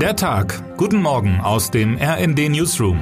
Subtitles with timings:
[0.00, 0.76] Der Tag.
[0.76, 2.98] Guten Morgen aus dem RND Newsroom.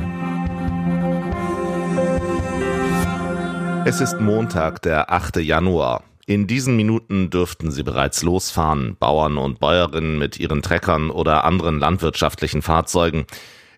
[3.85, 5.39] Es ist Montag, der 8.
[5.39, 6.05] Januar.
[6.27, 11.81] In diesen Minuten dürften Sie bereits losfahren, Bauern und Bäuerinnen mit ihren Treckern oder anderen
[11.81, 13.27] landwirtschaftlichen Fahrzeugen.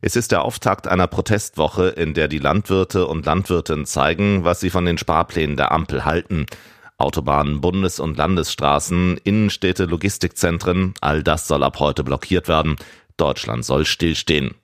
[0.03, 4.69] Es ist der Auftakt einer Protestwoche, in der die Landwirte und Landwirtinnen zeigen, was sie
[4.69, 6.45] von den Sparplänen der Ampel halten.
[6.99, 12.77] Autobahnen, Bundes- und Landesstraßen, Innenstädte, Logistikzentren, all das soll ab heute blockiert werden.
[13.17, 14.55] Deutschland soll stillstehen.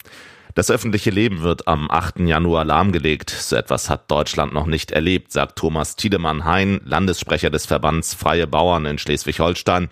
[0.55, 2.21] Das öffentliche Leben wird am 8.
[2.21, 3.31] Januar lahmgelegt.
[3.31, 8.85] So etwas hat Deutschland noch nicht erlebt, sagt Thomas Tiedemann-Hein, Landessprecher des Verbands Freie Bauern
[8.85, 9.89] in Schleswig-Holstein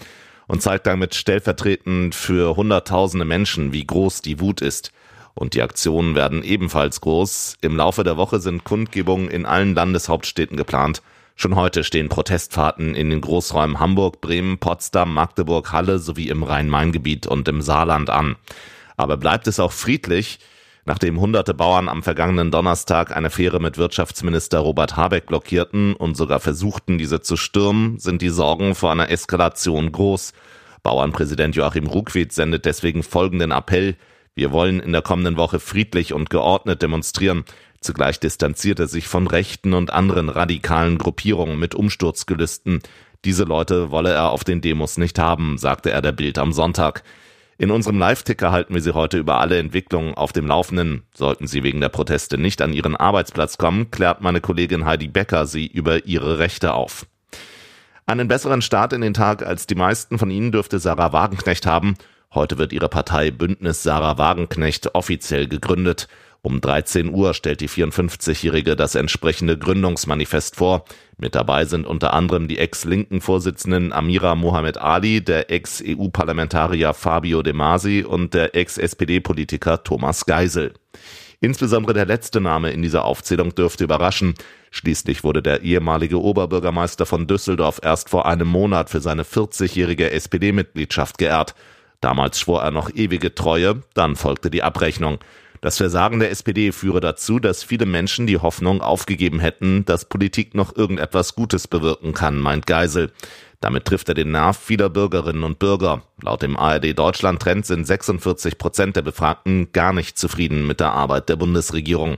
[0.46, 4.92] und zeigt damit stellvertretend für Hunderttausende Menschen, wie groß die Wut ist.
[5.32, 7.56] Und die Aktionen werden ebenfalls groß.
[7.62, 11.00] Im Laufe der Woche sind Kundgebungen in allen Landeshauptstädten geplant.
[11.40, 17.26] Schon heute stehen Protestfahrten in den Großräumen Hamburg, Bremen, Potsdam, Magdeburg, Halle sowie im Rhein-Main-Gebiet
[17.26, 18.36] und im Saarland an.
[18.98, 20.38] Aber bleibt es auch friedlich?
[20.84, 26.40] Nachdem hunderte Bauern am vergangenen Donnerstag eine Fähre mit Wirtschaftsminister Robert Habeck blockierten und sogar
[26.40, 30.34] versuchten, diese zu stürmen, sind die Sorgen vor einer Eskalation groß.
[30.82, 33.96] Bauernpräsident Joachim Ruckwied sendet deswegen folgenden Appell.
[34.34, 37.44] Wir wollen in der kommenden Woche friedlich und geordnet demonstrieren.
[37.80, 42.80] Zugleich distanziert er sich von rechten und anderen radikalen Gruppierungen mit Umsturzgelüsten.
[43.24, 47.02] Diese Leute wolle er auf den Demos nicht haben, sagte er der Bild am Sonntag.
[47.56, 51.02] In unserem Live-Ticker halten wir Sie heute über alle Entwicklungen auf dem Laufenden.
[51.14, 55.46] Sollten Sie wegen der Proteste nicht an Ihren Arbeitsplatz kommen, klärt meine Kollegin Heidi Becker
[55.46, 57.06] Sie über Ihre Rechte auf.
[58.06, 61.96] Einen besseren Start in den Tag als die meisten von Ihnen dürfte Sarah Wagenknecht haben.
[62.32, 66.08] Heute wird ihre Partei Bündnis Sarah Wagenknecht offiziell gegründet.
[66.42, 70.84] Um 13 Uhr stellt die 54-Jährige das entsprechende Gründungsmanifest vor.
[71.18, 77.52] Mit dabei sind unter anderem die ex-linken Vorsitzenden Amira Mohamed Ali, der Ex-EU-Parlamentarier Fabio De
[77.52, 80.72] Masi und der Ex-SPD-Politiker Thomas Geisel.
[81.42, 84.34] Insbesondere der letzte Name in dieser Aufzählung dürfte überraschen.
[84.70, 91.18] Schließlich wurde der ehemalige Oberbürgermeister von Düsseldorf erst vor einem Monat für seine 40-jährige SPD-Mitgliedschaft
[91.18, 91.54] geehrt.
[92.00, 95.18] Damals schwor er noch ewige Treue, dann folgte die Abrechnung.
[95.60, 100.54] Das Versagen der SPD führe dazu, dass viele Menschen die Hoffnung aufgegeben hätten, dass Politik
[100.54, 103.12] noch irgendetwas Gutes bewirken kann, meint Geisel.
[103.60, 106.02] Damit trifft er den Nerv vieler Bürgerinnen und Bürger.
[106.22, 110.92] Laut dem ARD Deutschland Trend sind 46 Prozent der Befragten gar nicht zufrieden mit der
[110.92, 112.16] Arbeit der Bundesregierung.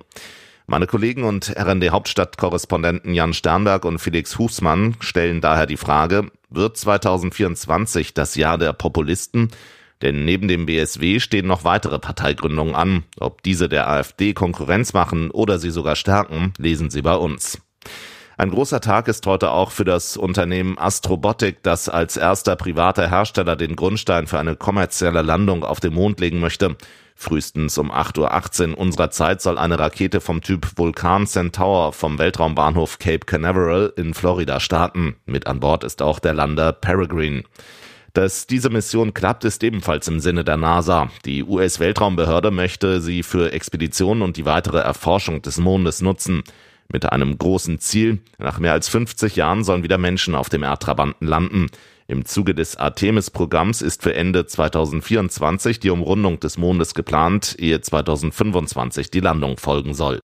[0.69, 6.77] Meine Kollegen und RND Hauptstadtkorrespondenten Jan Sternberg und Felix Hufsmann stellen daher die Frage, wird
[6.77, 9.51] 2024 das Jahr der Populisten?
[10.03, 13.05] Denn neben dem BSW stehen noch weitere Parteigründungen an.
[13.19, 17.63] Ob diese der AfD Konkurrenz machen oder sie sogar stärken, lesen Sie bei uns.
[18.37, 23.57] Ein großer Tag ist heute auch für das Unternehmen Astrobotic, das als erster privater Hersteller
[23.57, 26.77] den Grundstein für eine kommerzielle Landung auf dem Mond legen möchte.
[27.15, 32.99] Frühestens um 8.18 Uhr unserer Zeit soll eine Rakete vom Typ Vulkan Centaur vom Weltraumbahnhof
[32.99, 35.15] Cape Canaveral in Florida starten.
[35.25, 37.45] Mit an Bord ist auch der Lander Peregrine.
[38.13, 41.11] Dass diese Mission klappt, ist ebenfalls im Sinne der NASA.
[41.25, 46.43] Die US-Weltraumbehörde möchte sie für Expeditionen und die weitere Erforschung des Mondes nutzen.
[46.93, 48.21] Mit einem großen Ziel.
[48.39, 51.69] Nach mehr als 50 Jahren sollen wieder Menschen auf dem Erdtrabanten landen.
[52.07, 59.11] Im Zuge des Artemis-Programms ist für Ende 2024 die Umrundung des Mondes geplant, ehe 2025
[59.11, 60.21] die Landung folgen soll.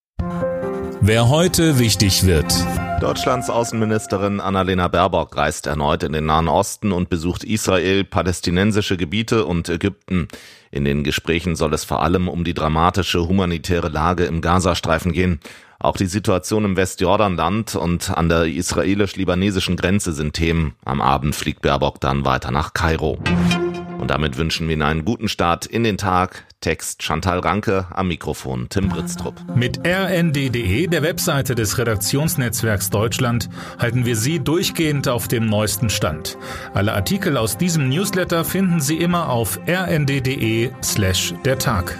[1.01, 2.53] Wer heute wichtig wird.
[3.01, 9.45] Deutschlands Außenministerin Annalena Baerbock reist erneut in den Nahen Osten und besucht Israel, palästinensische Gebiete
[9.45, 10.27] und Ägypten.
[10.73, 15.39] In den Gesprächen soll es vor allem um die dramatische humanitäre Lage im Gazastreifen gehen.
[15.79, 20.75] Auch die Situation im Westjordanland und an der israelisch-libanesischen Grenze sind Themen.
[20.85, 23.19] Am Abend fliegt Baerbock dann weiter nach Kairo.
[23.99, 26.45] Und damit wünschen wir Ihnen einen guten Start in den Tag.
[26.61, 29.35] Text Chantal Ranke, am Mikrofon Tim Britztrup.
[29.55, 33.49] Mit rnd.de, der Webseite des Redaktionsnetzwerks Deutschland,
[33.79, 36.37] halten wir Sie durchgehend auf dem neuesten Stand.
[36.75, 41.97] Alle Artikel aus diesem Newsletter finden Sie immer auf rnd.de slash der Tag.